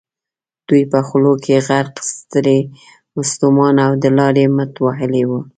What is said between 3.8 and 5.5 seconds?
او د لارې مټ وهلي ول.